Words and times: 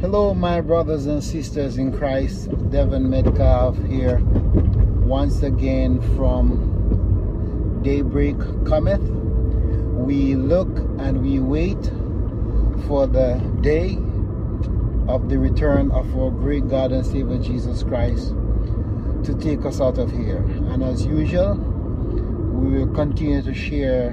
Hello, 0.00 0.32
my 0.32 0.60
brothers 0.60 1.06
and 1.06 1.24
sisters 1.24 1.76
in 1.76 1.90
Christ. 1.90 2.50
Devin 2.70 3.10
Metcalf 3.10 3.76
here 3.78 4.20
once 5.02 5.42
again 5.42 6.00
from 6.14 7.80
Daybreak 7.82 8.36
Cometh. 8.64 9.02
We 9.96 10.36
look 10.36 10.68
and 11.00 11.20
we 11.20 11.40
wait 11.40 11.84
for 12.86 13.08
the 13.08 13.42
day 13.60 13.96
of 15.12 15.28
the 15.28 15.36
return 15.36 15.90
of 15.90 16.16
our 16.16 16.30
great 16.30 16.68
God 16.68 16.92
and 16.92 17.04
Savior 17.04 17.38
Jesus 17.38 17.82
Christ 17.82 18.28
to 19.24 19.36
take 19.40 19.66
us 19.66 19.80
out 19.80 19.98
of 19.98 20.12
here. 20.12 20.44
And 20.70 20.84
as 20.84 21.04
usual, 21.04 21.56
we 21.56 22.78
will 22.78 22.94
continue 22.94 23.42
to 23.42 23.52
share 23.52 24.12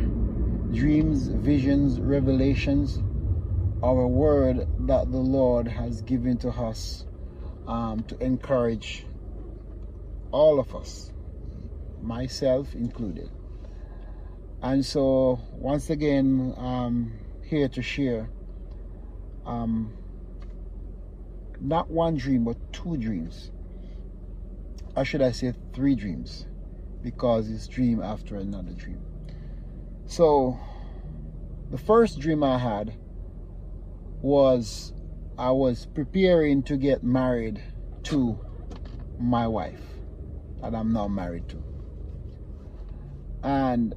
dreams, 0.71 1.27
visions, 1.27 1.99
revelations 1.99 3.03
our 3.85 4.07
word 4.07 4.67
that 4.87 5.11
the 5.11 5.19
Lord 5.19 5.67
has 5.67 6.01
given 6.01 6.39
to 6.39 6.49
us 6.49 7.05
um, 7.67 8.03
to 8.07 8.17
encourage 8.17 9.05
all 10.31 10.59
of 10.59 10.75
us, 10.75 11.11
myself 12.01 12.73
included. 12.73 13.29
And 14.63 14.83
so, 14.83 15.39
once 15.51 15.91
again, 15.91 16.55
I'm 16.57 17.19
here 17.43 17.69
to 17.69 17.83
share 17.83 18.27
um, 19.45 19.93
not 21.61 21.87
one 21.87 22.17
dream, 22.17 22.43
but 22.43 22.57
two 22.73 22.97
dreams. 22.97 23.51
Or 24.95 25.05
should 25.05 25.21
I 25.21 25.29
say, 25.31 25.53
three 25.73 25.93
dreams, 25.93 26.47
because 27.03 27.51
it's 27.51 27.67
dream 27.67 28.01
after 28.01 28.37
another 28.37 28.71
dream. 28.71 29.01
So, 30.07 30.57
the 31.69 31.77
first 31.77 32.17
dream 32.19 32.43
I 32.43 32.57
had 32.57 32.95
was 34.25 34.91
I 35.37 35.51
was 35.51 35.85
preparing 35.85 36.63
to 36.63 36.77
get 36.77 37.03
married 37.03 37.61
to 38.05 38.39
my 39.19 39.47
wife 39.47 39.83
that 40.63 40.73
I'm 40.73 40.93
now 40.93 41.07
married 41.07 41.47
to. 41.49 41.63
And 43.43 43.93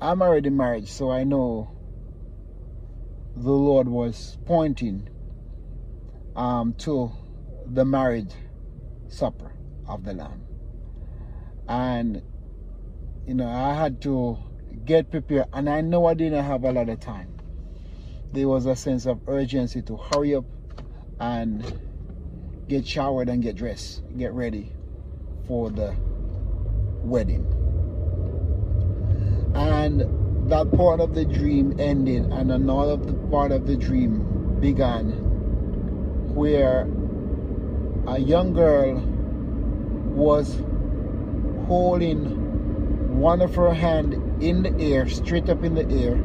I'm 0.00 0.22
already 0.22 0.50
married, 0.50 0.88
so 0.88 1.08
I 1.08 1.22
know 1.22 1.70
the 3.36 3.52
Lord 3.52 3.86
was 3.86 4.38
pointing 4.44 5.08
um, 6.34 6.74
to 6.78 7.12
the 7.64 7.84
marriage 7.84 8.32
supper 9.06 9.52
of 9.86 10.04
the 10.04 10.14
Lamb. 10.14 10.42
And, 11.68 12.22
you 13.24 13.34
know, 13.34 13.46
I 13.46 13.74
had 13.74 14.02
to 14.02 14.36
get 14.84 15.12
prepared, 15.12 15.46
and 15.52 15.70
I 15.70 15.80
know 15.80 16.06
I 16.06 16.14
didn't 16.14 16.42
have 16.42 16.64
a 16.64 16.72
lot 16.72 16.88
of 16.88 16.98
time 16.98 17.37
there 18.32 18.48
was 18.48 18.66
a 18.66 18.76
sense 18.76 19.06
of 19.06 19.20
urgency 19.26 19.82
to 19.82 19.96
hurry 19.96 20.34
up 20.34 20.44
and 21.18 21.64
get 22.68 22.86
showered 22.86 23.28
and 23.28 23.42
get 23.42 23.56
dressed, 23.56 24.02
get 24.16 24.32
ready 24.32 24.72
for 25.46 25.70
the 25.70 25.94
wedding. 27.02 27.46
And 29.54 30.50
that 30.50 30.70
part 30.72 31.00
of 31.00 31.14
the 31.14 31.24
dream 31.24 31.78
ended, 31.80 32.24
and 32.30 32.52
another 32.52 32.98
part 33.30 33.50
of 33.50 33.66
the 33.66 33.76
dream 33.76 34.60
began 34.60 35.10
where 36.34 36.86
a 38.06 38.18
young 38.18 38.52
girl 38.52 39.00
was 40.14 40.62
holding 41.66 43.18
one 43.18 43.40
of 43.40 43.54
her 43.54 43.72
hand 43.72 44.42
in 44.42 44.62
the 44.62 44.80
air, 44.80 45.08
straight 45.08 45.48
up 45.48 45.64
in 45.64 45.74
the 45.74 45.88
air, 45.90 46.16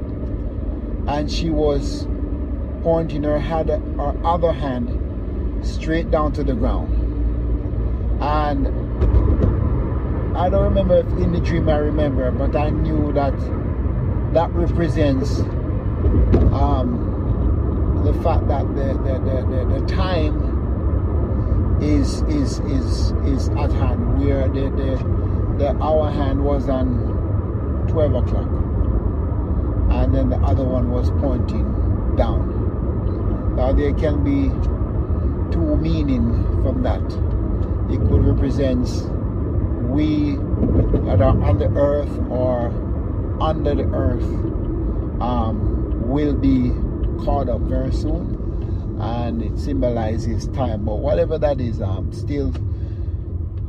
and 1.07 1.31
she 1.31 1.49
was 1.49 2.07
pointing 2.81 3.23
her, 3.23 3.39
had 3.39 3.69
her 3.69 4.15
other 4.25 4.51
hand 4.51 5.65
straight 5.65 6.11
down 6.11 6.31
to 6.33 6.43
the 6.43 6.53
ground. 6.53 6.93
And 8.21 8.67
I 10.37 10.49
don't 10.49 10.63
remember 10.63 10.97
if 10.97 11.07
in 11.21 11.31
the 11.31 11.39
dream 11.39 11.69
I 11.69 11.77
remember, 11.77 12.31
but 12.31 12.55
I 12.55 12.69
knew 12.69 13.11
that 13.13 13.33
that 14.33 14.51
represents 14.51 15.39
um, 16.53 18.01
the 18.03 18.13
fact 18.21 18.47
that 18.47 18.67
the, 18.75 18.93
the, 19.03 19.19
the, 19.19 19.79
the, 19.79 19.85
time 19.87 21.79
is 21.81 22.21
is 22.23 22.59
is 22.61 23.11
is 23.25 23.49
at 23.49 23.71
hand 23.71 24.19
where 24.19 24.47
the, 24.47 24.69
the 24.71 25.57
the 25.59 25.69
hour 25.81 26.09
hand 26.09 26.43
was 26.43 26.67
on 26.67 27.87
12 27.89 28.15
o'clock 28.15 28.72
and 29.93 30.13
then 30.13 30.29
the 30.29 30.37
other 30.37 30.63
one 30.63 30.91
was 30.91 31.11
pointing 31.11 32.15
down. 32.15 33.55
Now 33.55 33.71
there 33.71 33.93
can 33.93 34.23
be 34.23 34.49
two 35.53 35.75
meaning 35.77 36.43
from 36.63 36.81
that. 36.83 37.03
It 37.93 37.99
could 38.09 38.25
represent 38.25 38.87
we 39.89 40.35
that 41.05 41.21
are 41.21 41.39
on 41.43 41.59
the 41.59 41.69
earth 41.75 42.11
or 42.29 42.67
under 43.39 43.75
the 43.75 43.83
earth 43.93 44.23
um, 45.21 46.09
will 46.09 46.33
be 46.33 46.71
caught 47.23 47.47
up 47.49 47.61
very 47.61 47.91
soon 47.91 48.97
and 48.99 49.41
it 49.43 49.59
symbolizes 49.59 50.47
time 50.49 50.85
but 50.85 50.95
whatever 50.95 51.37
that 51.37 51.59
is 51.59 51.81
I'm 51.81 52.11
still 52.11 52.53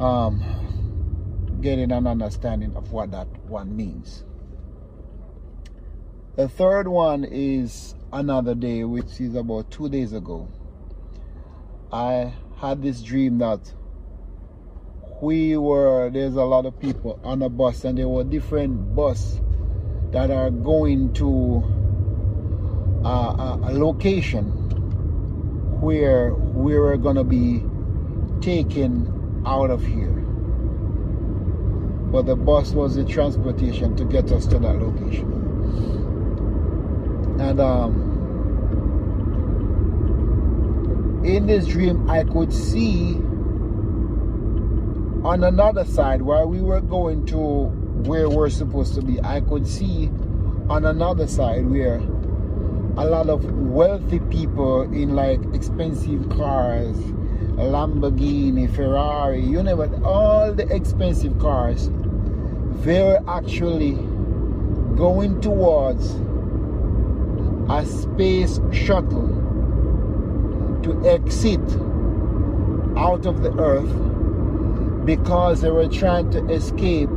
um, 0.01 0.43
getting 1.61 1.93
an 1.93 2.07
understanding 2.07 2.75
of 2.77 2.93
what 2.93 3.11
that 3.11 3.29
one 3.47 3.77
means 3.77 4.25
the 6.37 6.49
third 6.49 6.89
one 6.89 7.25
is 7.25 7.95
another 8.13 8.55
day, 8.57 8.83
which 8.83 9.21
is 9.21 9.37
about 9.37 9.71
two 9.71 9.89
days 9.89 10.13
ago. 10.13 10.49
I 11.93 12.35
had 12.57 12.83
this 12.83 13.03
dream 13.03 13.39
that 13.39 13.73
we 15.23 15.57
were, 15.57 16.11
there's 16.11 16.35
a 16.35 16.43
lot 16.43 16.67
of 16.67 16.79
people 16.81 17.21
on 17.23 17.43
a 17.43 17.49
bus, 17.49 17.85
and 17.85 17.97
there 17.97 18.09
were 18.09 18.25
different 18.25 18.97
bus 18.97 19.41
that 20.11 20.33
are 20.33 20.51
going 20.51 21.13
to 21.15 21.63
a, 23.05 23.09
a, 23.09 23.61
a 23.65 23.73
location 23.79 24.45
where 25.81 26.35
we 26.35 26.77
were 26.77 26.97
to 27.17 27.25
be 27.25 27.63
taken 28.41 29.43
out 29.47 29.71
of 29.71 29.85
here. 29.85 30.11
But 32.11 32.27
the 32.27 32.35
bus 32.37 32.73
was 32.73 32.97
the 32.97 33.05
transportation 33.05 33.97
to 33.97 34.05
get 34.05 34.33
us 34.33 34.47
to 34.47 34.59
that 34.59 34.81
location. 34.81 35.44
And 37.39 37.61
um, 37.61 38.15
in 41.25 41.47
this 41.47 41.67
dream, 41.67 42.09
I 42.09 42.25
could 42.25 42.53
see 42.53 43.15
on 45.25 45.43
another 45.43 45.85
side 45.85 46.21
where 46.23 46.47
we 46.47 46.61
were 46.61 46.81
going 46.81 47.25
to 47.27 47.39
where 48.07 48.29
we're 48.29 48.51
supposed 48.51 48.95
to 48.95 49.03
be. 49.03 49.21
I 49.23 49.41
could 49.41 49.67
see 49.67 50.11
on 50.69 50.85
another 50.85 51.27
side 51.27 51.67
where 51.67 51.97
a 52.97 53.05
lot 53.07 53.29
of 53.29 53.45
wealthy 53.53 54.21
people 54.21 54.83
in 54.83 55.17
like 55.17 55.41
expensive 55.55 56.29
cars, 56.31 56.97
Lamborghini, 57.57 58.73
Ferrari, 58.75 59.41
you 59.41 59.63
know 59.63 59.77
what, 59.77 60.03
all 60.03 60.53
the 60.53 60.69
expensive 60.73 61.39
cars, 61.39 61.91
they're 62.85 63.21
actually 63.27 63.93
going 64.97 65.41
towards 65.41 66.15
a 67.71 67.85
space 67.87 68.61
shuttle 68.73 69.29
to 70.83 71.09
exit 71.09 71.61
out 72.97 73.27
of 73.27 73.43
the 73.43 73.53
earth 73.59 75.07
because 75.07 75.61
they 75.61 75.71
were 75.71 75.89
trying 75.89 76.31
to 76.31 76.45
escape 76.51 77.09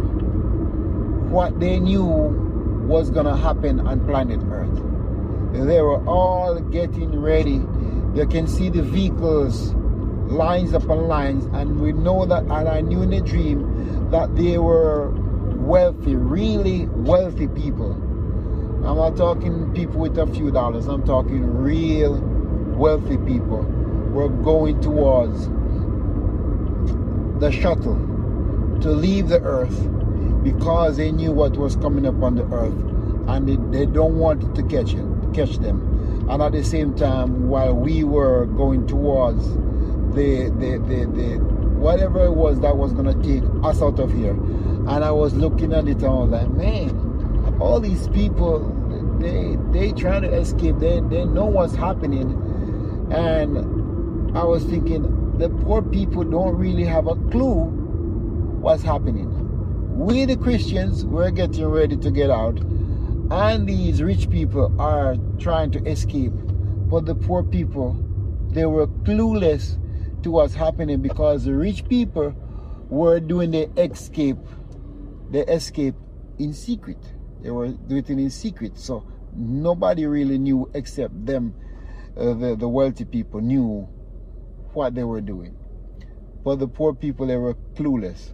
what 1.30 1.59
they 1.59 1.80
knew 1.80 2.03
was 2.03 3.09
going 3.09 3.25
to 3.25 3.36
happen 3.36 3.80
on 3.81 4.06
planet 4.06 4.40
earth. 4.52 4.75
They 5.68 5.81
were 5.81 6.03
all 6.07 6.59
getting 6.59 7.19
ready. 7.19 7.62
You 8.16 8.27
can 8.30 8.48
see 8.48 8.69
the 8.69 8.81
vehicles 8.81 9.74
lines 10.30 10.74
upon 10.74 11.07
lines 11.07 11.45
and 11.54 11.80
we 11.80 11.94
know 11.94 12.25
that 12.25 12.44
and 12.44 12.68
i 12.68 12.81
knew 12.81 13.01
in 13.01 13.13
a 13.13 13.21
dream 13.21 14.10
that 14.12 14.36
they 14.36 14.57
were 14.57 15.10
wealthy 15.56 16.16
really 16.16 16.86
wealthy 16.88 17.48
people 17.48 17.94
I'm 18.88 18.95
not 18.95 19.18
talking 19.18 19.74
people 19.74 20.00
with 20.00 20.18
a 20.18 20.25
few 20.28 20.50
dollars. 20.50 20.88
I'm 20.88 21.06
talking 21.06 21.45
real 21.57 22.18
wealthy 22.78 23.18
people 23.18 23.63
We're 24.13 24.30
going 24.30 24.80
towards 24.81 25.50
the 27.39 27.51
shuttle 27.51 27.95
to 28.81 28.89
leave 28.89 29.28
the 29.28 29.42
earth 29.42 29.78
because 30.44 30.95
they 30.95 31.12
knew 31.12 31.34
what 31.34 31.57
was 31.57 31.75
coming 31.75 32.06
upon 32.06 32.36
the 32.36 32.45
earth 32.45 32.74
and 33.28 33.50
they, 33.50 33.78
they 33.78 33.86
don't 33.86 34.16
want 34.18 34.56
to 34.56 34.63
catch 34.63 34.94
it, 34.94 35.06
catch 35.33 35.57
them. 35.57 36.25
And 36.30 36.42
at 36.42 36.54
the 36.54 36.63
same 36.63 36.95
time, 36.95 37.50
while 37.50 37.74
we 37.74 38.06
were 38.06 38.45
going 38.45 38.88
towards 38.88 39.50
the, 40.16 40.50
the, 40.57 40.78
the, 40.88 41.06
the 41.13 41.38
whatever 41.78 42.24
it 42.25 42.31
was 42.31 42.62
that 42.62 42.78
was 42.78 42.94
going 42.94 43.06
to 43.06 43.22
take 43.22 43.44
us 43.66 43.81
out 43.81 44.00
of 44.00 44.13
here, 44.13 44.31
and 44.31 45.04
I 45.04 45.12
was 45.12 45.33
looking 45.33 45.74
at 45.74 45.88
it 45.88 45.98
and 45.98 46.06
I 46.06 46.10
was 46.10 46.30
like, 46.30 46.50
man, 46.51 46.96
all 47.59 47.80
these 47.80 48.07
people 48.09 48.74
they 49.19 49.57
they 49.71 49.92
trying 49.94 50.21
to 50.24 50.31
escape. 50.31 50.77
They 50.80 51.01
they 51.01 51.25
know 51.25 51.45
what's 51.45 51.75
happening. 51.75 52.31
And 53.12 54.38
I 54.38 54.44
was 54.44 54.63
thinking, 54.65 55.38
the 55.38 55.50
poor 55.50 55.81
people 55.81 56.24
don't 56.24 56.56
really 56.56 56.83
have 56.83 57.07
a 57.07 57.15
clue 57.15 57.65
what's 58.59 58.83
happening. 58.83 59.33
We, 59.98 60.25
the 60.25 60.38
Christians, 60.38 61.06
we're 61.06 61.31
getting 61.31 61.65
ready 61.65 61.98
to 61.98 62.12
get 62.12 62.30
out, 62.30 62.59
and 63.31 63.68
these 63.68 64.04
rich 64.04 64.30
people 64.30 64.75
are 64.80 65.15
trying 65.39 65.71
to 65.71 65.83
escape. 65.86 66.33
But 66.36 67.06
the 67.06 67.15
poor 67.15 67.44
people, 67.44 67.98
they 68.50 68.65
were 68.65 68.88
clueless 68.88 69.77
to 70.24 70.31
what's 70.31 70.54
happening 70.54 71.01
because 71.01 71.45
the 71.45 71.54
rich 71.54 71.88
people 71.88 72.36
were 72.89 73.19
doing 73.19 73.51
the 73.51 73.69
escape, 73.81 74.38
the 75.31 75.51
escape 75.51 75.95
in 76.38 76.54
secret. 76.54 77.00
They 77.42 77.51
were 77.51 77.68
doing 77.68 78.04
it 78.04 78.10
in 78.10 78.30
secret. 78.30 78.78
So 78.78 79.04
nobody 79.36 80.06
really 80.06 80.38
knew 80.38 80.69
except 80.74 81.25
them, 81.25 81.56
uh, 82.16 82.34
the, 82.34 82.56
the 82.57 82.68
wealthy 82.68 83.06
people 83.06 83.42
knew 83.42 83.88
what 84.74 84.95
they 84.95 85.04
were 85.04 85.22
doing. 85.22 85.56
But 86.44 86.60
the 86.60 86.68
poor 86.68 86.94
people, 86.94 87.28
they 87.28 87.36
were 87.36 87.56
clueless. 87.75 88.34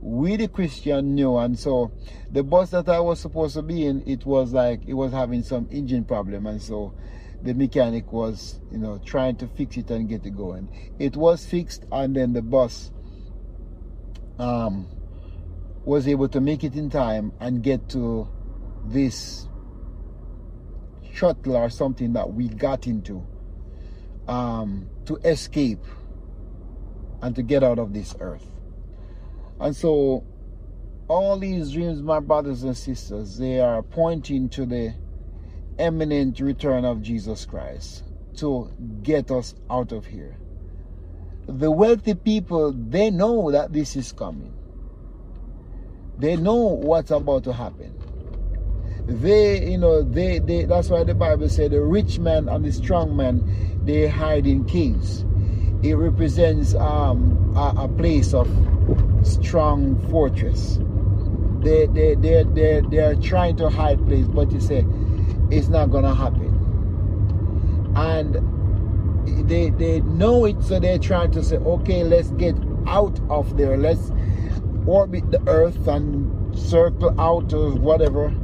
We, 0.00 0.36
the 0.36 0.48
Christian, 0.48 1.14
knew. 1.14 1.36
And 1.36 1.58
so 1.58 1.92
the 2.30 2.42
bus 2.42 2.70
that 2.70 2.88
I 2.88 3.00
was 3.00 3.20
supposed 3.20 3.54
to 3.54 3.62
be 3.62 3.84
in, 3.84 4.02
it 4.06 4.24
was 4.24 4.52
like, 4.52 4.80
it 4.86 4.94
was 4.94 5.12
having 5.12 5.42
some 5.42 5.68
engine 5.70 6.04
problem. 6.04 6.46
And 6.46 6.62
so 6.62 6.94
the 7.42 7.54
mechanic 7.54 8.12
was, 8.12 8.60
you 8.70 8.78
know, 8.78 9.00
trying 9.04 9.36
to 9.36 9.46
fix 9.48 9.76
it 9.76 9.90
and 9.90 10.08
get 10.08 10.24
it 10.24 10.36
going. 10.36 10.68
It 10.98 11.16
was 11.16 11.44
fixed 11.44 11.84
and 11.92 12.16
then 12.16 12.32
the 12.32 12.42
bus 12.42 12.90
um, 14.38 14.88
was 15.84 16.08
able 16.08 16.28
to 16.28 16.40
make 16.40 16.64
it 16.64 16.74
in 16.74 16.90
time 16.90 17.32
and 17.40 17.62
get 17.62 17.88
to 17.90 18.28
this 18.84 19.48
shuttle 21.12 21.56
or 21.56 21.68
something 21.70 22.12
that 22.14 22.32
we 22.32 22.48
got 22.48 22.86
into 22.86 23.26
um, 24.28 24.88
to 25.06 25.16
escape 25.16 25.84
and 27.22 27.34
to 27.36 27.42
get 27.42 27.62
out 27.62 27.78
of 27.78 27.92
this 27.92 28.14
earth. 28.20 28.46
And 29.58 29.76
so, 29.76 30.24
all 31.08 31.38
these 31.38 31.72
dreams, 31.72 32.00
my 32.00 32.20
brothers 32.20 32.62
and 32.62 32.76
sisters, 32.76 33.36
they 33.36 33.60
are 33.60 33.82
pointing 33.82 34.48
to 34.50 34.64
the 34.64 34.94
imminent 35.78 36.40
return 36.40 36.84
of 36.84 37.02
Jesus 37.02 37.44
Christ 37.44 38.04
to 38.36 38.72
get 39.02 39.30
us 39.30 39.54
out 39.68 39.92
of 39.92 40.06
here. 40.06 40.36
The 41.46 41.70
wealthy 41.70 42.14
people, 42.14 42.72
they 42.72 43.10
know 43.10 43.50
that 43.50 43.72
this 43.72 43.96
is 43.96 44.12
coming. 44.12 44.54
They 46.18 46.36
know 46.36 46.54
what's 46.54 47.10
about 47.10 47.44
to 47.44 47.52
happen 47.52 47.94
they 49.10 49.70
you 49.70 49.78
know 49.78 50.02
they, 50.02 50.38
they 50.38 50.64
that's 50.64 50.88
why 50.88 51.02
the 51.02 51.14
bible 51.14 51.48
said 51.48 51.72
the 51.72 51.80
rich 51.80 52.18
man 52.18 52.48
and 52.48 52.64
the 52.64 52.70
strong 52.70 53.16
man 53.16 53.42
they 53.84 54.06
hide 54.06 54.46
in 54.46 54.64
caves. 54.64 55.24
It 55.82 55.94
represents 55.94 56.74
um, 56.74 57.54
a, 57.56 57.84
a, 57.84 57.88
place 57.88 58.34
of 58.34 58.46
strong 59.22 59.98
fortress. 60.10 60.78
They 61.60 61.86
they 61.86 62.14
they 62.14 62.44
they 62.44 62.82
they 62.88 62.98
are 62.98 63.14
trying 63.16 63.56
to 63.56 63.70
hide 63.70 64.04
place 64.06 64.26
but 64.26 64.52
you 64.52 64.60
say 64.60 64.84
it's 65.50 65.68
not 65.68 65.86
gonna 65.86 66.14
happen. 66.14 66.48
And 67.96 69.48
they 69.48 69.70
they 69.70 70.00
know 70.02 70.44
it 70.44 70.62
so 70.62 70.78
they're 70.78 70.98
trying 70.98 71.32
to 71.32 71.42
say 71.42 71.56
okay 71.56 72.04
let's 72.04 72.30
get 72.32 72.56
out 72.86 73.18
of 73.30 73.56
there. 73.56 73.76
Let's 73.76 74.12
orbit 74.86 75.30
the 75.30 75.42
earth 75.48 75.88
and 75.88 76.56
circle 76.56 77.18
out 77.20 77.52
or 77.52 77.72
whatever 77.72 78.34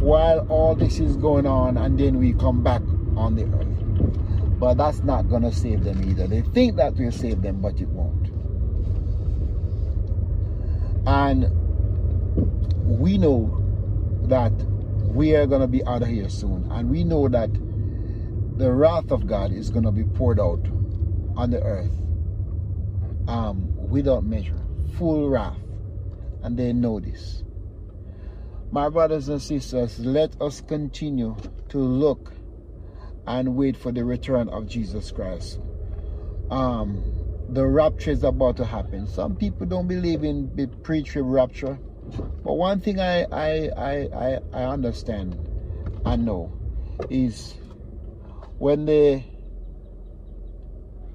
while 0.00 0.46
all 0.48 0.74
this 0.74 1.00
is 1.00 1.16
going 1.16 1.46
on 1.46 1.76
and 1.76 1.98
then 1.98 2.18
we 2.18 2.32
come 2.34 2.62
back 2.62 2.82
on 3.16 3.34
the 3.34 3.44
earth. 3.44 4.58
But 4.58 4.74
that's 4.74 5.02
not 5.02 5.28
going 5.28 5.42
to 5.42 5.52
save 5.52 5.84
them 5.84 6.08
either. 6.08 6.26
They 6.26 6.42
think 6.42 6.76
that 6.76 6.96
will 6.96 7.12
save 7.12 7.42
them, 7.42 7.60
but 7.60 7.80
it 7.80 7.88
won't. 7.88 8.28
And 11.06 11.48
we 13.00 13.18
know 13.18 13.54
that 14.24 14.52
we 14.52 15.34
are 15.34 15.46
going 15.46 15.60
to 15.60 15.68
be 15.68 15.84
out 15.84 16.02
of 16.02 16.08
here 16.08 16.28
soon. 16.28 16.68
And 16.70 16.90
we 16.90 17.04
know 17.04 17.28
that 17.28 17.50
the 18.58 18.72
wrath 18.72 19.10
of 19.10 19.26
God 19.26 19.52
is 19.52 19.70
going 19.70 19.84
to 19.84 19.92
be 19.92 20.04
poured 20.04 20.40
out 20.40 20.64
on 21.36 21.50
the 21.50 21.62
earth 21.62 21.92
um, 23.28 23.74
without 23.88 24.24
measure. 24.24 24.58
Full 24.96 25.28
wrath. 25.28 25.56
And 26.42 26.56
they 26.56 26.72
know 26.72 27.00
this. 27.00 27.44
My 28.70 28.90
brothers 28.90 29.30
and 29.30 29.40
sisters, 29.40 29.98
let 29.98 30.38
us 30.42 30.60
continue 30.60 31.36
to 31.70 31.78
look 31.78 32.34
and 33.26 33.56
wait 33.56 33.78
for 33.78 33.92
the 33.92 34.04
return 34.04 34.50
of 34.50 34.66
Jesus 34.66 35.10
Christ. 35.10 35.58
Um, 36.50 37.02
the 37.48 37.66
rapture 37.66 38.10
is 38.10 38.24
about 38.24 38.58
to 38.58 38.66
happen. 38.66 39.06
Some 39.06 39.36
people 39.36 39.66
don't 39.66 39.88
believe 39.88 40.22
in 40.22 40.54
the 40.54 40.66
pre-trib 40.66 41.24
rapture, 41.26 41.78
but 42.44 42.54
one 42.54 42.80
thing 42.80 43.00
I 43.00 43.22
I, 43.24 43.70
I 43.76 43.92
I 44.14 44.38
I 44.52 44.62
understand 44.64 45.34
and 46.04 46.26
know 46.26 46.52
is 47.08 47.54
when 48.58 48.84
the 48.84 49.22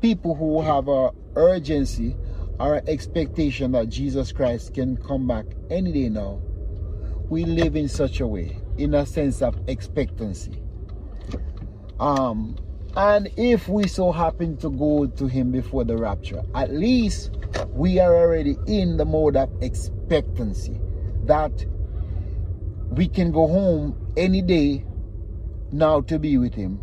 people 0.02 0.34
who 0.34 0.62
have 0.62 0.88
a 0.88 1.12
urgency 1.36 2.16
or 2.60 2.82
expectation 2.88 3.74
that 3.74 3.90
Jesus 3.90 4.32
Christ 4.32 4.74
can 4.74 4.98
come 4.98 5.28
back 5.28 5.46
any 5.70 5.92
day 5.92 6.10
now 6.10 6.42
we 7.30 7.46
live 7.46 7.76
in 7.76 7.88
such 7.88 8.20
a 8.20 8.28
way, 8.28 8.58
in 8.78 8.94
a 8.94 9.06
sense 9.06 9.42
of 9.42 9.58
expectancy. 9.68 10.62
Um, 12.00 12.58
and 12.96 13.30
if 13.38 13.68
we 13.68 13.88
so 13.88 14.12
happen 14.12 14.58
to 14.58 14.70
go 14.70 15.08
to 15.08 15.28
him 15.28 15.52
before 15.52 15.84
the 15.84 15.98
rapture, 15.98 16.44
at 16.54 16.72
least 16.72 17.32
we 17.70 18.00
are 18.00 18.16
already 18.16 18.58
in 18.68 18.98
the 18.98 19.06
mode 19.06 19.36
of 19.36 19.50
expectancy 19.62 20.80
that 21.26 21.66
we 22.92 23.08
can 23.08 23.32
go 23.32 23.48
home 23.48 24.14
any 24.16 24.42
day 24.42 24.86
now 25.72 26.02
to 26.02 26.20
be 26.20 26.38
with 26.38 26.54
him, 26.54 26.80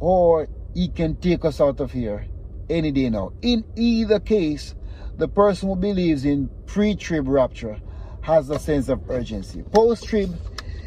or 0.00 0.48
he 0.74 0.88
can 0.88 1.14
take 1.16 1.44
us 1.44 1.60
out 1.60 1.80
of 1.80 1.92
here 1.92 2.26
any 2.68 2.90
day 2.90 3.08
now. 3.10 3.32
In 3.42 3.64
either 3.76 4.18
case, 4.18 4.74
the 5.16 5.28
person 5.28 5.68
who 5.68 5.76
believes 5.76 6.24
in 6.24 6.50
pre 6.66 6.96
trib 6.96 7.28
rapture 7.28 7.80
has 8.24 8.48
a 8.48 8.58
sense 8.58 8.88
of 8.88 9.08
urgency. 9.10 9.62
Post 9.62 10.04
trib, 10.04 10.34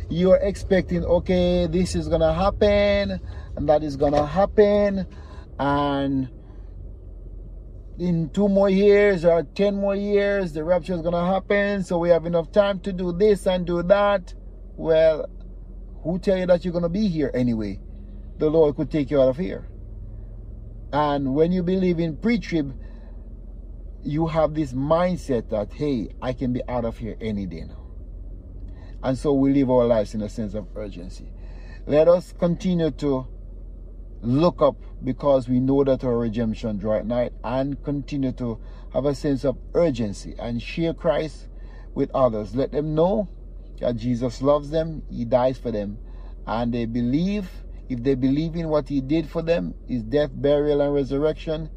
you're 0.10 0.38
expecting, 0.38 1.06
okay, 1.06 1.68
this 1.68 1.96
is 1.96 2.08
gonna 2.10 2.34
happen, 2.34 3.22
and 3.56 3.70
that 3.70 3.84
is 3.84 3.96
gonna 3.96 4.26
happen, 4.26 5.06
and 5.60 6.30
in 8.00 8.30
two 8.32 8.50
more 8.50 8.70
years 8.70 9.24
or 9.24 9.44
10 9.44 9.76
more 9.76 9.96
years, 9.96 10.54
the 10.54 10.64
rapture 10.64 10.94
is 10.94 11.02
gonna 11.04 11.26
happen, 11.26 11.84
so 11.84 12.00
we 12.00 12.10
have 12.10 12.26
enough 12.26 12.52
time 12.52 12.80
to 12.80 12.92
do 12.92 13.12
this 13.12 13.46
and 13.46 13.68
do 13.68 13.84
that. 13.84 14.34
Well, 14.76 15.30
who 16.04 16.18
tell 16.18 16.38
you 16.38 16.48
that 16.48 16.66
you're 16.66 16.74
gonna 16.74 16.90
be 16.90 17.08
here 17.08 17.30
anyway? 17.36 17.80
The 18.40 18.50
Lord 18.50 18.76
could 18.76 18.90
take 18.90 19.12
you 19.12 19.22
out 19.22 19.30
of 19.30 19.38
here. 19.38 19.68
And 20.92 21.36
when 21.36 21.52
you 21.52 21.62
believe 21.62 22.00
in 22.00 22.18
pre 22.18 22.40
trib, 22.40 22.74
you 24.08 24.26
have 24.26 24.54
this 24.54 24.72
mindset 24.72 25.50
that, 25.50 25.74
hey, 25.74 26.08
I 26.22 26.32
can 26.32 26.54
be 26.54 26.62
out 26.70 26.86
of 26.86 26.98
here 26.98 27.18
any 27.20 27.46
day 27.46 27.66
now. 27.68 27.84
And 29.04 29.18
so 29.18 29.34
we 29.34 29.52
live 29.54 29.70
our 29.70 29.86
lives 29.86 30.14
in 30.16 30.22
a 30.22 30.30
sense 30.30 30.54
of 30.54 30.66
urgency. 30.78 31.30
Let 31.86 32.08
us 32.08 32.34
continue 32.40 32.92
to 32.92 33.28
look 34.22 34.62
up 34.62 34.78
because 35.04 35.50
we 35.50 35.60
know 35.60 35.84
that 35.84 36.06
our 36.06 36.18
redemption 36.18 36.78
draw 36.78 36.98
at 36.98 37.06
night 37.06 37.34
and 37.44 37.84
continue 37.84 38.32
to 38.34 38.60
have 38.94 39.06
a 39.06 39.14
sense 39.14 39.44
of 39.44 39.58
urgency 39.74 40.36
and 40.40 40.62
share 40.62 40.94
Christ 40.94 41.50
with 41.94 42.10
others. 42.16 42.56
Let 42.56 42.72
them 42.72 42.96
know 42.96 43.28
that 43.82 43.98
Jesus 43.98 44.42
loves 44.42 44.70
them, 44.70 45.04
He 45.12 45.26
dies 45.26 45.58
for 45.58 45.70
them, 45.70 45.98
and 46.48 46.74
they 46.74 46.86
believe, 46.86 47.50
if 47.90 48.02
they 48.04 48.16
believe 48.16 48.56
in 48.56 48.70
what 48.70 48.88
He 48.88 49.02
did 49.02 49.30
for 49.30 49.42
them, 49.42 49.74
His 49.86 50.02
death, 50.02 50.32
burial, 50.34 50.80
and 50.80 50.94
resurrection, 50.94 51.70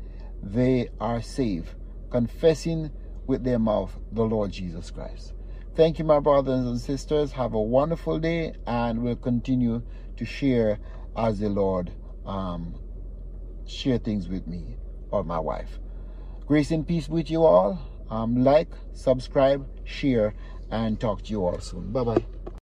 they 0.44 0.90
are 1.00 1.20
saved 1.20 1.74
confessing 2.10 2.90
with 3.26 3.44
their 3.44 3.58
mouth 3.58 3.96
the 4.12 4.22
Lord 4.22 4.50
Jesus 4.52 4.90
Christ. 4.90 5.34
Thank 5.76 5.98
you, 5.98 6.04
my 6.04 6.18
brothers 6.18 6.66
and 6.66 6.80
sisters. 6.80 7.32
Have 7.32 7.54
a 7.54 7.60
wonderful 7.60 8.18
day, 8.18 8.54
and 8.66 9.02
we'll 9.02 9.16
continue 9.16 9.82
to 10.16 10.24
share 10.24 10.78
as 11.16 11.38
the 11.38 11.48
Lord 11.48 11.92
um, 12.26 12.74
share 13.66 13.98
things 13.98 14.28
with 14.28 14.46
me 14.46 14.76
or 15.10 15.24
my 15.24 15.38
wife. 15.38 15.78
Grace 16.46 16.70
and 16.72 16.86
peace 16.86 17.08
with 17.08 17.30
you 17.30 17.44
all. 17.44 17.78
Um, 18.10 18.42
like, 18.42 18.68
subscribe, 18.92 19.66
share, 19.84 20.34
and 20.70 20.98
talk 20.98 21.22
to 21.22 21.30
you 21.30 21.46
all 21.46 21.60
soon. 21.60 21.92
Bye 21.92 22.04
bye. 22.04 22.24